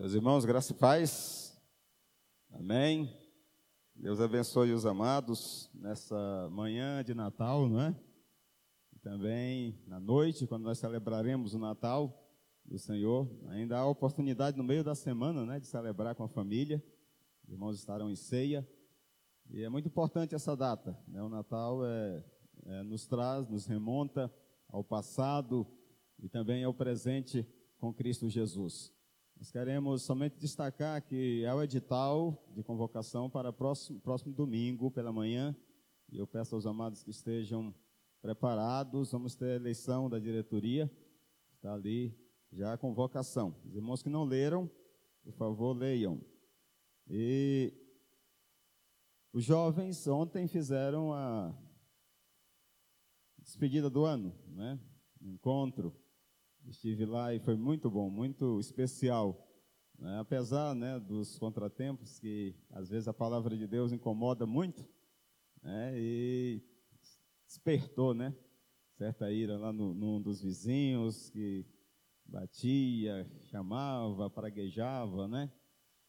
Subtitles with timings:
[0.00, 1.62] Meus irmãos, graça e paz.
[2.52, 3.14] Amém.
[3.94, 7.94] Deus abençoe os amados nessa manhã de Natal, não é?
[8.94, 12.18] E também na noite, quando nós celebraremos o Natal
[12.64, 13.28] do Senhor.
[13.48, 16.82] Ainda há oportunidade no meio da semana, né, de celebrar com a família.
[17.44, 18.66] Os irmãos estarão em ceia.
[19.50, 20.98] E é muito importante essa data.
[21.06, 21.22] Né?
[21.22, 22.24] O Natal é,
[22.64, 24.32] é, nos traz, nos remonta
[24.66, 25.66] ao passado
[26.18, 27.46] e também ao presente
[27.76, 28.98] com Cristo Jesus.
[29.40, 35.10] Nós queremos somente destacar que é o edital de convocação para próximo, próximo domingo pela
[35.10, 35.56] manhã.
[36.12, 37.74] E eu peço aos amados que estejam
[38.20, 39.12] preparados.
[39.12, 40.92] Vamos ter a eleição da diretoria.
[41.54, 42.14] Está ali
[42.52, 43.56] já a convocação.
[43.64, 44.70] Os irmãos que não leram,
[45.22, 46.20] por favor, leiam.
[47.08, 47.72] E
[49.32, 51.50] os jovens ontem fizeram a
[53.38, 54.78] despedida do ano, né?
[55.18, 55.98] encontro
[56.66, 59.48] Estive lá e foi muito bom, muito especial.
[59.98, 60.18] Né?
[60.18, 64.86] Apesar né, dos contratempos, que às vezes a palavra de Deus incomoda muito,
[65.62, 65.92] né?
[65.96, 66.62] e
[67.46, 68.34] despertou né,
[68.96, 71.66] certa ira lá no, num dos vizinhos que
[72.24, 75.50] batia, chamava, praguejava, né?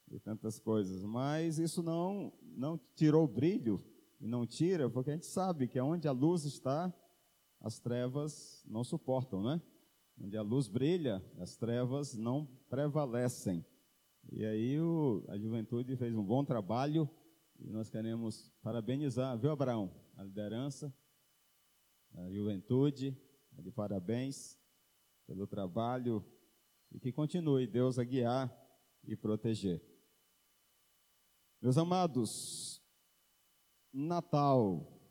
[0.10, 1.04] E tantas coisas.
[1.04, 3.84] Mas isso não, não tirou o brilho,
[4.22, 6.94] e não tira, porque a gente sabe que onde a luz está,
[7.60, 9.60] as trevas não suportam, né?
[10.24, 13.66] Onde a luz brilha, as trevas não prevalecem.
[14.32, 17.10] E aí o, a juventude fez um bom trabalho
[17.60, 19.92] e nós queremos parabenizar, viu, Abraão?
[20.16, 20.94] A liderança,
[22.14, 23.18] a juventude,
[23.52, 24.60] de parabéns
[25.26, 26.24] pelo trabalho
[26.92, 28.56] e que continue Deus a guiar
[29.04, 29.82] e proteger.
[31.60, 32.80] Meus amados,
[33.92, 35.02] Natal,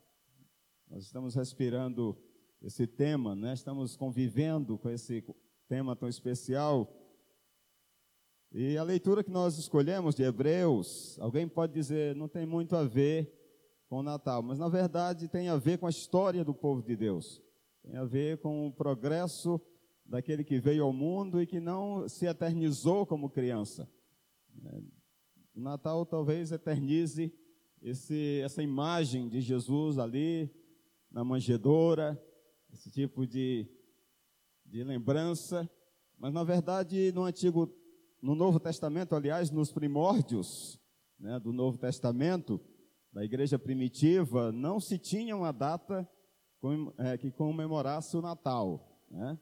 [0.87, 2.17] nós estamos respirando
[2.61, 3.53] esse tema, né?
[3.53, 5.23] Estamos convivendo com esse
[5.67, 6.91] tema tão especial.
[8.51, 12.83] E a leitura que nós escolhemos de Hebreus, alguém pode dizer, não tem muito a
[12.83, 13.33] ver
[13.87, 16.95] com o Natal, mas na verdade tem a ver com a história do povo de
[16.95, 17.41] Deus.
[17.81, 19.59] Tem a ver com o progresso
[20.05, 23.89] daquele que veio ao mundo e que não se eternizou como criança.
[25.55, 27.33] O Natal talvez eternize
[27.81, 30.53] esse, essa imagem de Jesus ali
[31.09, 32.21] na manjedoura,
[32.73, 33.67] esse tipo de,
[34.65, 35.69] de lembrança.
[36.17, 37.73] Mas, na verdade, no Antigo,
[38.21, 40.79] no Novo Testamento, aliás, nos primórdios
[41.19, 42.59] né, do Novo Testamento,
[43.11, 46.07] da igreja primitiva, não se tinha uma data
[46.97, 49.03] é, que comemorasse o Natal.
[49.09, 49.37] Né?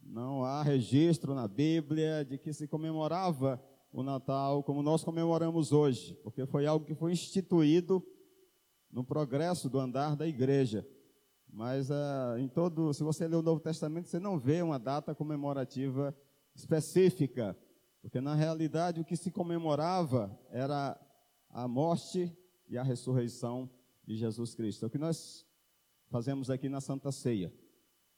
[0.00, 3.62] Não há registro na Bíblia de que se comemorava
[3.92, 8.02] o Natal como nós comemoramos hoje, porque foi algo que foi instituído
[8.90, 10.86] no progresso do andar da igreja.
[11.52, 15.14] Mas uh, em todo, se você ler o Novo Testamento, você não vê uma data
[15.14, 16.16] comemorativa
[16.54, 17.54] específica,
[18.00, 20.98] porque na realidade o que se comemorava era
[21.50, 22.34] a morte
[22.70, 23.68] e a ressurreição
[24.02, 24.86] de Jesus Cristo.
[24.86, 25.46] É o que nós
[26.08, 27.52] fazemos aqui na Santa Ceia.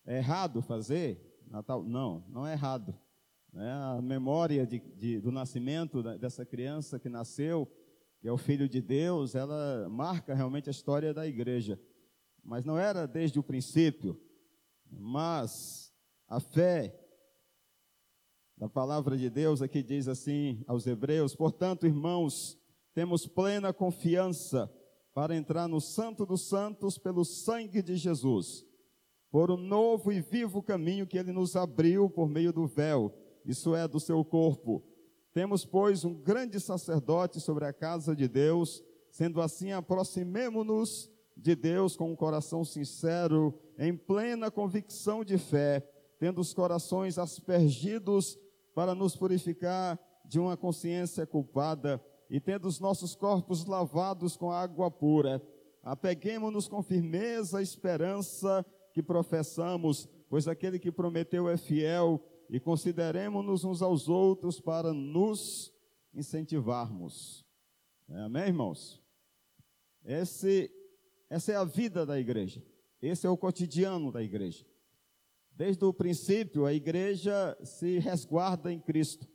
[0.07, 1.83] É errado fazer Natal?
[1.83, 2.95] Não, não é errado.
[3.53, 7.69] É a memória de, de, do nascimento dessa criança que nasceu,
[8.21, 11.81] que é o Filho de Deus, ela marca realmente a história da igreja
[12.45, 14.21] mas não era desde o princípio.
[14.91, 15.93] Mas
[16.29, 16.95] a fé
[18.57, 22.59] da palavra de Deus aqui diz assim aos Hebreus: portanto, irmãos,
[22.93, 24.73] temos plena confiança
[25.13, 28.65] para entrar no Santo dos Santos pelo sangue de Jesus,
[29.31, 33.13] por um novo e vivo caminho que ele nos abriu por meio do véu,
[33.45, 34.85] isso é, do seu corpo.
[35.33, 41.97] Temos, pois, um grande sacerdote sobre a casa de Deus, sendo assim, aproximemo-nos de Deus
[41.97, 45.81] com um coração sincero, em plena convicção de fé,
[46.19, 48.39] tendo os corações aspergidos
[48.75, 54.91] para nos purificar de uma consciência culpada e tendo os nossos corpos lavados com água
[54.91, 55.43] pura.
[55.83, 63.65] Apeguemos-nos com firmeza à esperança que professamos, pois aquele que prometeu é fiel, e consideremos-nos
[63.65, 65.73] uns aos outros para nos
[66.15, 67.45] incentivarmos.
[68.09, 69.03] Amém, irmãos?
[70.05, 70.71] Esse
[71.29, 72.63] essa é a vida da igreja.
[73.01, 74.65] Esse é o cotidiano da igreja.
[75.53, 79.29] Desde o princípio, a igreja se resguarda em Cristo.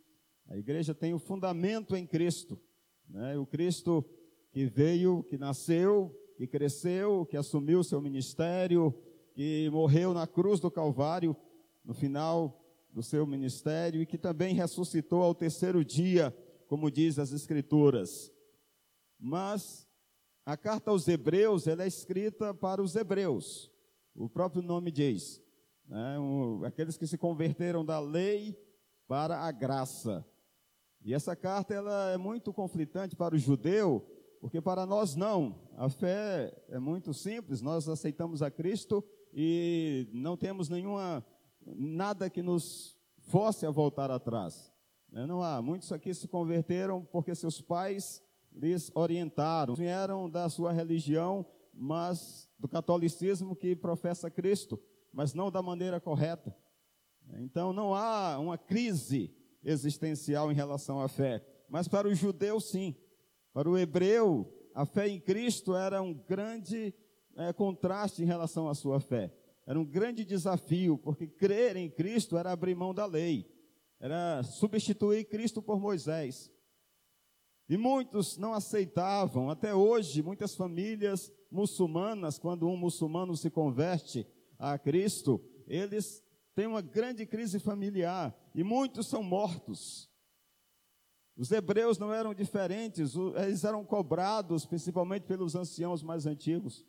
[0.48, 2.60] A igreja tem o fundamento em Cristo.
[3.08, 3.38] Né?
[3.38, 4.04] O Cristo
[4.52, 8.94] que veio, que nasceu, que cresceu, que assumiu seu ministério,
[9.34, 11.36] que morreu na cruz do Calvário
[11.84, 12.60] no final
[12.92, 16.36] do seu ministério e que também ressuscitou ao terceiro dia,
[16.68, 18.32] como diz as Escrituras.
[19.20, 19.89] Mas
[20.50, 23.72] a carta aos Hebreus ela é escrita para os Hebreus.
[24.16, 25.40] O próprio nome diz,
[25.88, 28.60] né, um, aqueles que se converteram da lei
[29.08, 30.26] para a graça.
[31.06, 34.04] E essa carta ela é muito conflitante para o judeu,
[34.42, 35.70] porque para nós não.
[35.78, 41.24] A fé é muito simples, nós aceitamos a Cristo e não temos nenhuma
[41.64, 44.74] nada que nos force a voltar atrás.
[45.12, 45.62] Né, não há.
[45.62, 48.28] Muitos aqui se converteram porque seus pais
[48.60, 54.80] lhes orientaram, vieram da sua religião, mas do catolicismo que professa Cristo,
[55.14, 56.54] mas não da maneira correta.
[57.38, 59.34] Então não há uma crise
[59.64, 62.96] existencial em relação à fé, mas para o judeu sim.
[63.54, 66.94] Para o hebreu, a fé em Cristo era um grande
[67.38, 69.34] é, contraste em relação à sua fé.
[69.66, 73.50] Era um grande desafio, porque crer em Cristo era abrir mão da lei,
[74.00, 76.52] era substituir Cristo por Moisés.
[77.70, 84.28] E muitos não aceitavam, até hoje, muitas famílias muçulmanas, quando um muçulmano se converte
[84.58, 86.24] a Cristo, eles
[86.56, 90.10] têm uma grande crise familiar e muitos são mortos.
[91.38, 96.84] Os hebreus não eram diferentes, eles eram cobrados principalmente pelos anciãos mais antigos.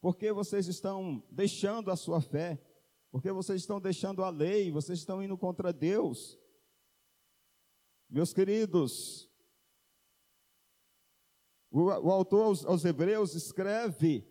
[0.00, 2.62] Porque vocês estão deixando a sua fé?
[3.10, 4.70] Porque vocês estão deixando a lei?
[4.70, 6.38] Vocês estão indo contra Deus?
[8.08, 9.25] Meus queridos,
[11.70, 14.26] o, o autor aos, aos, Hebreus escreve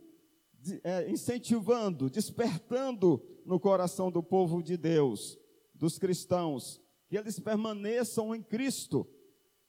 [0.84, 5.38] é, incentivando, despertando no coração do povo de Deus,
[5.74, 9.08] dos cristãos, que eles permaneçam em Cristo,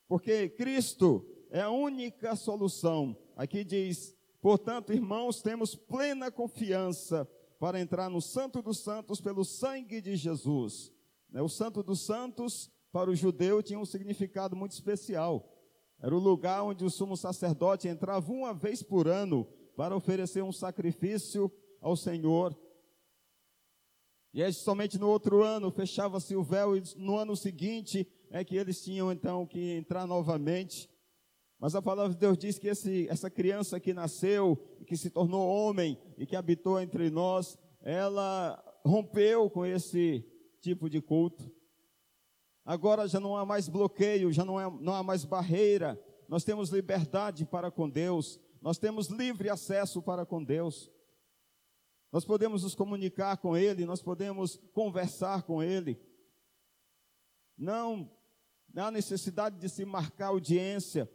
[0.08, 3.16] porque Cristo é a única solução.
[3.36, 7.28] Aqui diz: portanto, irmãos, temos plena confiança
[7.58, 10.92] para entrar no Santo dos Santos pelo sangue de Jesus.
[11.30, 15.55] Né, o Santo dos Santos, para o judeu, tinha um significado muito especial.
[15.98, 19.46] Era o lugar onde o sumo sacerdote entrava uma vez por ano
[19.76, 21.50] para oferecer um sacrifício
[21.80, 22.56] ao Senhor.
[24.32, 28.56] E aí, somente no outro ano fechava-se o véu, e no ano seguinte é que
[28.56, 30.90] eles tinham então que entrar novamente.
[31.58, 34.56] Mas a palavra de Deus diz que esse, essa criança que nasceu,
[34.86, 40.22] que se tornou homem e que habitou entre nós, ela rompeu com esse
[40.60, 41.50] tipo de culto.
[42.66, 46.02] Agora já não há mais bloqueio, já não, é, não há mais barreira.
[46.28, 48.40] Nós temos liberdade para com Deus.
[48.60, 50.90] Nós temos livre acesso para com Deus.
[52.10, 55.96] Nós podemos nos comunicar com Ele, nós podemos conversar com Ele.
[57.56, 58.10] Não,
[58.74, 61.08] há necessidade de se marcar audiência.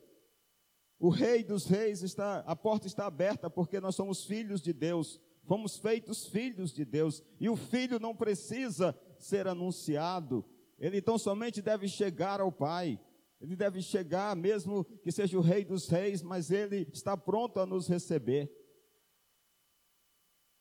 [0.97, 5.19] O Rei dos Reis está, a porta está aberta porque nós somos filhos de Deus.
[5.43, 7.21] Fomos feitos filhos de Deus.
[7.41, 10.45] E o filho não precisa ser anunciado.
[10.81, 12.99] Ele então somente deve chegar ao Pai.
[13.39, 17.67] Ele deve chegar, mesmo que seja o Rei dos Reis, mas ele está pronto a
[17.67, 18.51] nos receber.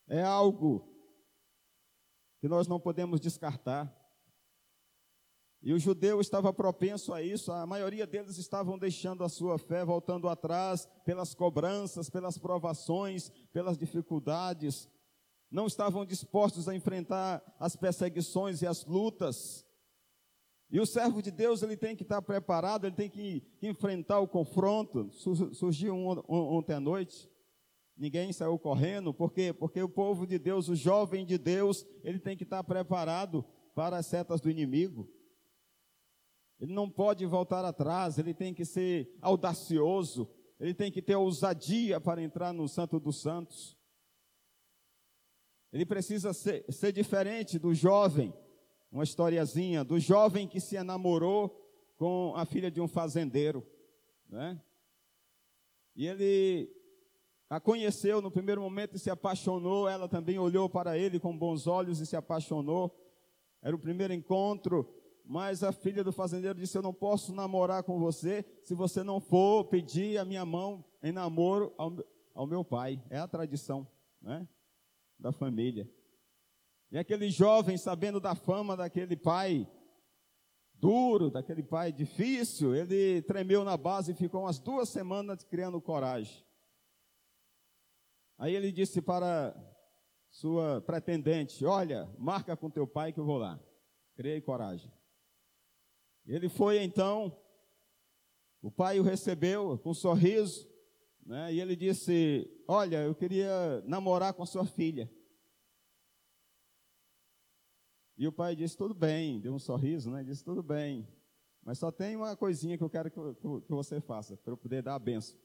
[0.07, 0.87] É algo
[2.39, 3.97] que nós não podemos descartar.
[5.63, 9.85] E o judeu estava propenso a isso, a maioria deles estavam deixando a sua fé,
[9.85, 14.89] voltando atrás pelas cobranças, pelas provações, pelas dificuldades.
[15.51, 19.67] Não estavam dispostos a enfrentar as perseguições e as lutas.
[20.73, 24.29] E o servo de Deus ele tem que estar preparado, ele tem que enfrentar o
[24.29, 25.11] confronto.
[25.53, 25.97] Surgiu
[26.29, 27.29] ontem à noite,
[27.97, 29.53] ninguém saiu correndo, por quê?
[29.53, 33.45] Porque o povo de Deus, o jovem de Deus, ele tem que estar preparado
[33.75, 35.09] para as setas do inimigo.
[36.61, 42.01] Ele não pode voltar atrás, ele tem que ser audacioso, ele tem que ter ousadia
[42.01, 43.77] para entrar no Santo dos Santos.
[45.73, 48.33] Ele precisa ser, ser diferente do jovem
[48.91, 51.57] uma historiazinha do jovem que se enamorou
[51.97, 53.67] com a filha de um fazendeiro,
[54.29, 54.61] né?
[55.95, 56.71] E ele
[57.51, 61.67] a conheceu no primeiro momento e se apaixonou, ela também olhou para ele com bons
[61.67, 62.97] olhos e se apaixonou.
[63.61, 64.89] Era o primeiro encontro,
[65.25, 69.21] mas a filha do fazendeiro disse: Eu não posso namorar com você se você não
[69.21, 71.75] for pedir a minha mão em namoro
[72.35, 73.03] ao, meu pai.
[73.11, 73.87] É a tradição
[74.23, 74.47] né,
[75.19, 75.91] da família.
[76.91, 79.71] E aquele jovem, sabendo da fama daquele pai
[80.75, 86.45] duro, daquele pai difícil, ele tremeu na base e ficou umas duas semanas criando coragem.
[88.37, 89.55] Aí ele disse para
[90.31, 93.61] sua pretendente: Olha, marca com teu pai que eu vou lá.
[94.17, 94.91] Criei coragem.
[96.27, 97.37] Ele foi então,
[98.63, 100.69] o pai o recebeu com um sorriso,
[101.25, 105.09] né, e ele disse: Olha, eu queria namorar com a sua filha.
[108.21, 110.23] E o pai disse: Tudo bem, deu um sorriso, né?
[110.23, 111.09] Disse: Tudo bem,
[111.65, 113.19] mas só tem uma coisinha que eu quero que,
[113.63, 115.41] que você faça para eu poder dar a benção,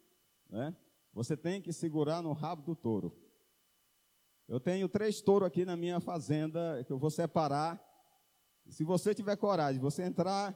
[0.49, 0.75] né?
[1.13, 3.17] Você tem que segurar no rabo do touro.
[4.45, 7.81] Eu tenho três touros aqui na minha fazenda que eu vou separar.
[8.67, 10.53] Se você tiver coragem, você entrar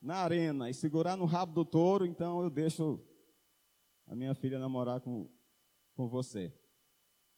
[0.00, 2.98] na arena e segurar no rabo do touro, então eu deixo
[4.06, 5.28] a minha filha namorar com,
[5.94, 6.50] com você.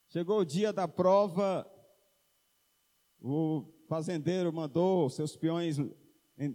[0.07, 1.69] Chegou o dia da prova,
[3.21, 5.77] o fazendeiro mandou seus peões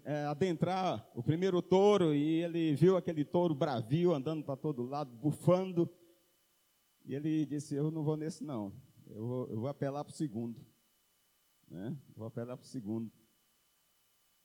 [0.05, 5.11] é, adentrar o primeiro touro e ele viu aquele touro bravio andando para todo lado,
[5.17, 5.93] bufando.
[7.03, 8.71] E ele disse: Eu não vou nesse, não.
[9.09, 10.65] Eu vou, eu vou apelar para o segundo.
[11.69, 11.97] Né?
[12.15, 13.11] Vou apelar para o segundo.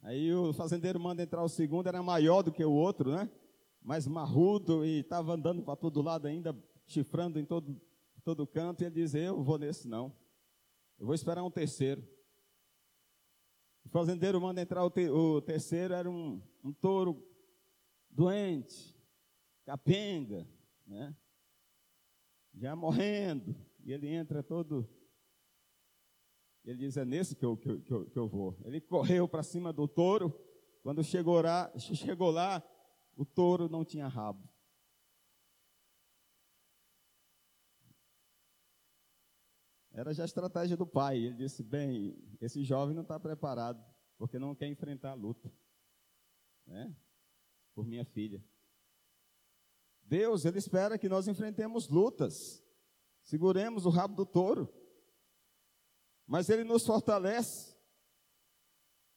[0.03, 3.31] Aí o fazendeiro manda entrar o segundo, era maior do que o outro, né?
[3.81, 7.81] Mais marrudo e estava andando para todo lado ainda, chifrando em todo,
[8.25, 8.83] todo canto.
[8.83, 10.13] E ele diz: Eu vou nesse não.
[10.99, 12.05] Eu vou esperar um terceiro.
[13.91, 17.27] O fazendeiro manda entrar o, te, o terceiro, era um, um touro
[18.09, 18.97] doente,
[19.65, 20.47] capenga,
[20.87, 21.13] né?
[22.55, 23.53] já morrendo.
[23.85, 24.89] E ele entra todo.
[26.65, 28.57] Ele diz: É nesse que eu, que eu, que eu vou.
[28.65, 30.33] Ele correu para cima do touro.
[30.85, 32.63] Quando chegou lá, chegou lá,
[33.17, 34.49] o touro não tinha rabo.
[39.93, 41.19] Era já a estratégia do pai.
[41.19, 43.85] Ele disse: Bem, esse jovem não está preparado,
[44.17, 45.53] porque não quer enfrentar a luta.
[46.67, 46.95] Né?
[47.75, 48.45] Por minha filha.
[50.03, 52.65] Deus, Ele espera que nós enfrentemos lutas,
[53.23, 54.69] seguremos o rabo do touro,
[56.27, 57.77] mas Ele nos fortalece,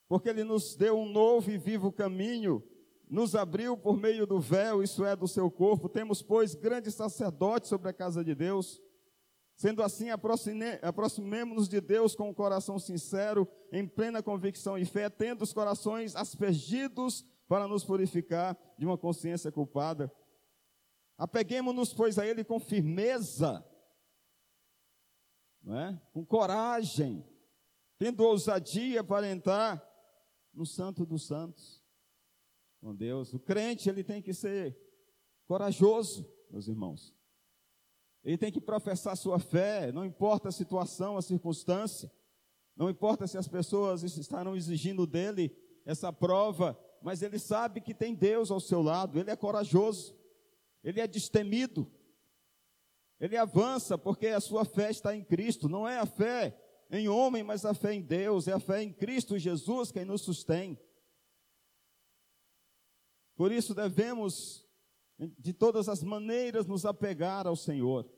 [0.07, 2.63] porque Ele nos deu um novo e vivo caminho,
[3.09, 5.89] nos abriu por meio do véu, isso é, do seu corpo.
[5.89, 8.79] Temos, pois, grande sacerdote sobre a casa de Deus.
[9.55, 15.09] Sendo assim, aproximemos-nos de Deus com o um coração sincero, em plena convicção e fé,
[15.09, 20.11] tendo os corações aspergidos para nos purificar de uma consciência culpada.
[21.17, 23.63] Apeguemos-nos, pois, a Ele com firmeza,
[25.67, 25.97] é?
[26.11, 27.23] com coragem,
[27.97, 29.81] tendo ousadia para entrar
[30.53, 31.81] no Santo dos Santos,
[32.81, 33.33] com Deus.
[33.33, 34.77] O crente, ele tem que ser
[35.45, 37.15] corajoso, meus irmãos.
[38.23, 42.11] Ele tem que professar sua fé, não importa a situação, a circunstância,
[42.75, 48.15] não importa se as pessoas estarão exigindo dele essa prova, mas ele sabe que tem
[48.15, 50.15] Deus ao seu lado, ele é corajoso,
[50.83, 51.91] ele é destemido,
[53.19, 56.57] ele avança porque a sua fé está em Cristo, não é a fé
[56.89, 60.21] em homem, mas a fé em Deus, é a fé em Cristo Jesus quem nos
[60.21, 60.79] sustém.
[63.35, 64.62] Por isso devemos
[65.17, 68.09] de todas as maneiras nos apegar ao Senhor.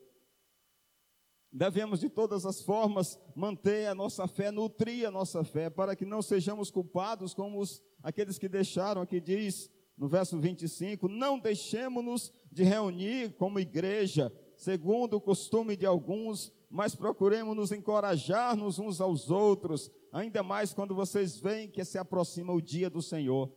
[1.52, 6.04] Devemos de todas as formas manter a nossa fé, nutrir a nossa fé, para que
[6.04, 12.32] não sejamos culpados como os, aqueles que deixaram, aqui diz no verso 25: Não deixemos-nos
[12.52, 19.30] de reunir como igreja, segundo o costume de alguns, mas procuremos nos encorajar-nos uns aos
[19.30, 23.50] outros, ainda mais quando vocês veem que se aproxima o dia do Senhor.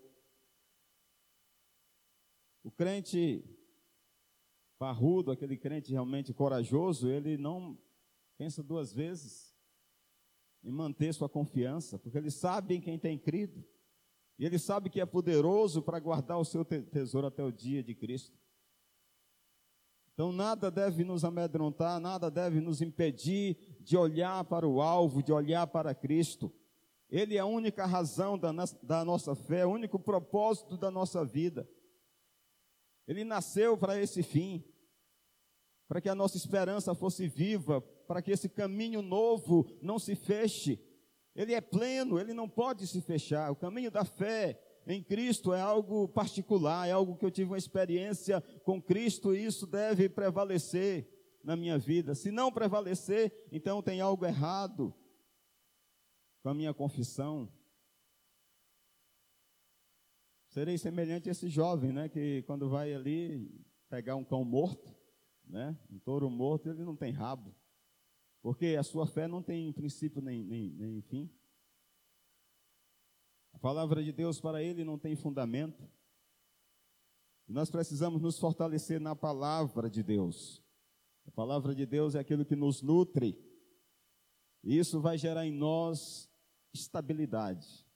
[2.64, 3.44] O crente
[4.78, 7.78] parrudo, aquele crente realmente corajoso, ele não
[8.38, 9.54] pensa duas vezes
[10.64, 13.64] em manter sua confiança, porque ele sabe em quem tem crido,
[14.38, 17.94] e ele sabe que é poderoso para guardar o seu tesouro até o dia de
[17.94, 18.40] Cristo.
[20.14, 25.32] Então, nada deve nos amedrontar, nada deve nos impedir de olhar para o alvo, de
[25.32, 26.54] olhar para Cristo.
[27.10, 28.52] Ele é a única razão da,
[28.84, 31.68] da nossa fé, o único propósito da nossa vida.
[33.10, 34.64] Ele nasceu para esse fim,
[35.88, 40.80] para que a nossa esperança fosse viva, para que esse caminho novo não se feche.
[41.36, 43.52] Ele é pleno, ele não pode se fechar.
[43.52, 47.58] O caminho da fé em Cristo é algo particular, é algo que eu tive uma
[47.58, 51.10] experiência com Cristo e isso deve prevalecer
[51.44, 52.14] na minha vida.
[52.14, 54.94] Se não prevalecer, então tem algo errado
[56.44, 57.52] com a minha confissão.
[60.50, 64.96] Serei semelhante a esse jovem, né, que quando vai ali pegar um cão morto,
[65.46, 67.56] né, um touro morto, ele não tem rabo,
[68.42, 71.32] porque a sua fé não tem princípio nem, nem, nem fim.
[73.54, 75.88] A palavra de Deus para ele não tem fundamento.
[77.48, 80.64] Nós precisamos nos fortalecer na palavra de Deus.
[81.28, 83.38] A palavra de Deus é aquilo que nos nutre.
[84.64, 86.32] E isso vai gerar em nós
[86.74, 87.89] estabilidade.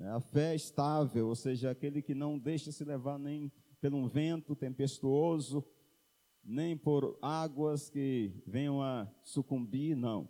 [0.00, 0.10] Né?
[0.10, 5.64] A fé estável, ou seja, aquele que não deixa se levar nem pelo vento tempestuoso,
[6.42, 10.28] nem por águas que venham a sucumbir, não.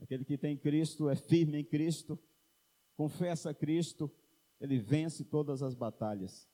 [0.00, 2.18] Aquele que tem Cristo é firme em Cristo,
[2.96, 4.10] confessa Cristo,
[4.58, 6.48] ele vence todas as batalhas.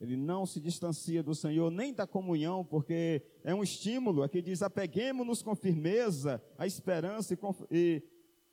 [0.00, 4.22] Ele não se distancia do Senhor nem da comunhão, porque é um estímulo.
[4.22, 7.38] Aqui diz: apeguemos-nos com firmeza à esperança
[7.70, 8.02] e,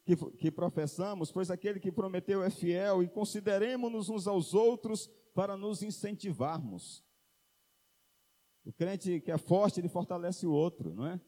[0.04, 5.56] que, que professamos, pois aquele que prometeu é fiel, e consideremos-nos uns aos outros para
[5.56, 7.04] nos incentivarmos.
[8.64, 11.20] O crente que é forte, ele fortalece o outro, não é?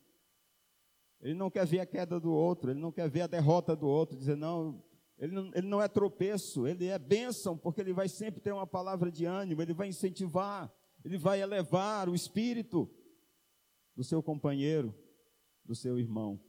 [1.21, 3.87] Ele não quer ver a queda do outro, ele não quer ver a derrota do
[3.87, 4.83] outro, dizer, não,
[5.17, 8.67] ele não, ele não é tropeço, ele é bênção, porque ele vai sempre ter uma
[8.67, 10.71] palavra de ânimo, ele vai incentivar,
[11.03, 12.89] ele vai elevar o espírito
[13.95, 14.93] do seu companheiro,
[15.63, 16.39] do seu irmão.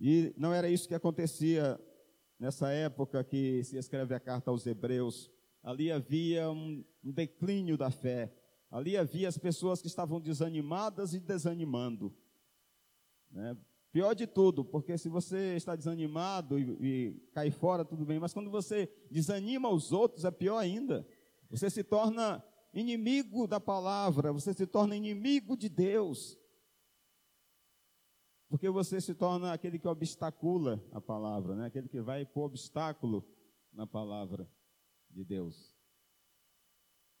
[0.00, 1.80] E não era isso que acontecia
[2.38, 5.30] nessa época que se escreve a carta aos Hebreus.
[5.62, 8.32] Ali havia um, declínio da fé.
[8.70, 12.14] Ali havia as pessoas que estavam desanimadas e desanimando.
[13.30, 13.56] Né?
[13.92, 18.34] Pior de tudo, porque se você está desanimado e, e cai fora, tudo bem, mas
[18.34, 21.06] quando você desanima os outros, é pior ainda.
[21.48, 26.38] Você se torna inimigo da palavra, você se torna inimigo de Deus.
[28.48, 31.66] Porque você se torna aquele que obstacula a palavra, né?
[31.66, 33.26] aquele que vai pôr obstáculo
[33.72, 34.48] na palavra
[35.10, 35.76] de Deus.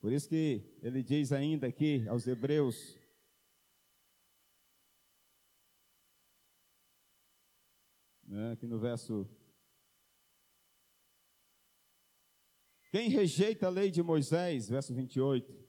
[0.00, 2.96] Por isso que ele diz ainda aqui aos Hebreus,
[8.22, 9.28] né, aqui no verso.
[12.90, 15.65] Quem rejeita a lei de Moisés, verso 28,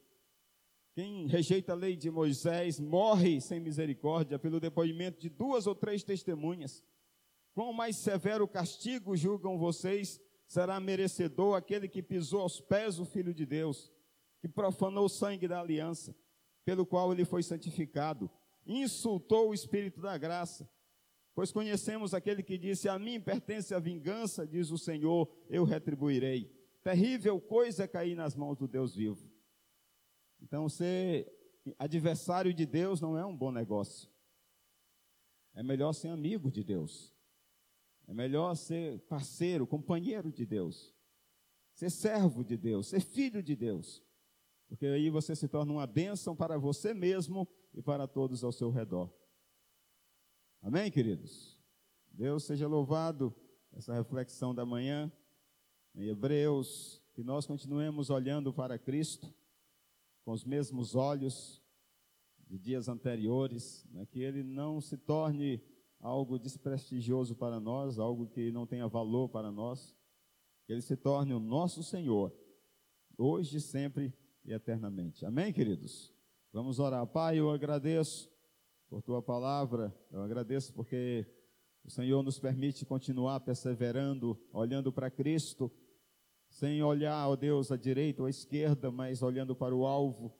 [0.98, 6.04] quem rejeita a lei de Moisés morre sem misericórdia pelo depoimento de duas ou três
[6.04, 6.84] testemunhas.
[7.54, 13.32] Quão mais severo castigo julgam vocês será merecedor aquele que pisou aos pés o Filho
[13.32, 13.94] de Deus,
[14.42, 16.16] que profanou o sangue da aliança,
[16.66, 18.28] pelo qual ele foi santificado,
[18.66, 20.68] insultou o Espírito da graça.
[21.36, 26.52] Pois conhecemos aquele que disse: A mim pertence a vingança, diz o Senhor, eu retribuirei.
[26.84, 29.37] Terrível coisa é cair nas mãos do Deus vivo.
[30.42, 31.32] Então, ser
[31.78, 34.10] adversário de Deus não é um bom negócio.
[35.54, 37.16] É melhor ser amigo de Deus.
[38.08, 40.96] É melhor ser parceiro, companheiro de Deus.
[41.74, 44.04] Ser servo de Deus, ser filho de Deus.
[44.68, 48.70] Porque aí você se torna uma bênção para você mesmo e para todos ao seu
[48.70, 49.14] redor.
[50.62, 51.60] Amém, queridos?
[52.12, 53.36] Deus seja louvado.
[53.74, 55.12] Essa reflexão da manhã
[55.94, 59.32] em Hebreus, que nós continuemos olhando para Cristo
[60.28, 61.64] com os mesmos olhos
[62.50, 65.64] de dias anteriores, né, que ele não se torne
[66.02, 69.96] algo desprestigioso para nós, algo que não tenha valor para nós,
[70.66, 72.36] que ele se torne o nosso Senhor,
[73.18, 74.14] hoje, sempre
[74.44, 75.26] e eternamente.
[75.26, 76.14] Amém, queridos?
[76.52, 77.08] Vamos orar.
[77.08, 78.30] Pai, eu agradeço
[78.90, 81.26] por tua palavra, eu agradeço porque
[81.86, 85.72] o Senhor nos permite continuar perseverando, olhando para Cristo
[86.58, 90.34] sem olhar, ó Deus, à direita ou à esquerda, mas olhando para o alvo,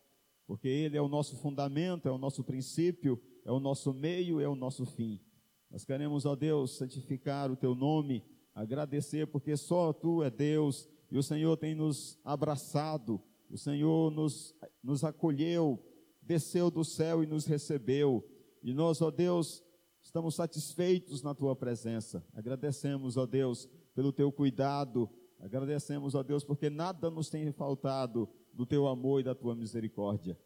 [0.48, 4.50] porque Ele é o nosso fundamento, é o nosso princípio, é o nosso meio, é
[4.50, 5.22] o nosso fim.
[5.70, 8.26] Nós queremos, ó Deus, santificar o Teu nome,
[8.56, 14.56] agradecer, porque só Tu é Deus e o Senhor tem nos abraçado, o Senhor nos,
[14.82, 15.80] nos acolheu,
[16.20, 18.28] desceu do céu e nos recebeu.
[18.64, 19.64] E nós, ó Deus,
[20.02, 22.26] estamos satisfeitos na Tua presença.
[22.34, 25.08] Agradecemos, ó Deus, pelo Teu cuidado,
[25.40, 30.38] Agradecemos a Deus porque nada nos tem faltado do teu amor e da tua misericórdia.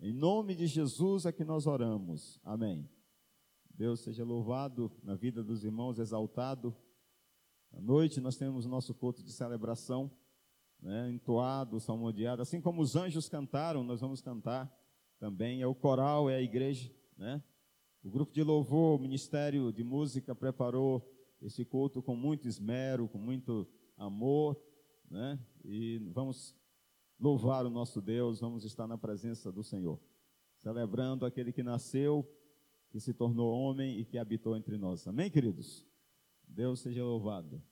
[0.00, 2.40] Em nome de Jesus é que nós oramos.
[2.42, 2.88] Amém.
[3.72, 6.76] Deus seja louvado na vida dos irmãos, exaltado.
[7.72, 10.10] À noite nós temos nosso culto de celebração,
[10.80, 12.42] né, entoado, salmodiado.
[12.42, 14.70] Assim como os anjos cantaram, nós vamos cantar
[15.18, 15.62] também.
[15.62, 16.92] É o coral, é a igreja.
[17.16, 17.42] Né?
[18.02, 21.06] O grupo de louvor, o ministério de música preparou
[21.40, 23.68] esse culto com muito esmero, com muito
[24.00, 24.58] amor,
[25.10, 25.38] né?
[25.62, 26.56] E vamos
[27.18, 30.00] louvar o nosso Deus, vamos estar na presença do Senhor,
[30.56, 32.26] celebrando aquele que nasceu,
[32.88, 35.06] que se tornou homem e que habitou entre nós.
[35.06, 35.86] Amém, queridos?
[36.48, 37.62] Deus seja louvado.